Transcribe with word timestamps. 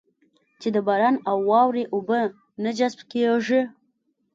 چې 0.61 0.67
د 0.75 0.77
باران 0.87 1.15
او 1.29 1.37
واورې 1.49 1.83
اوبه 1.93 2.19
نه 2.63 2.71
جذب 2.77 2.99
کېږي. 3.11 3.61